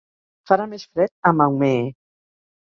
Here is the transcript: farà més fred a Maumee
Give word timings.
farà 0.51 0.65
més 0.75 0.85
fred 0.93 1.13
a 1.31 1.33
Maumee 1.43 1.85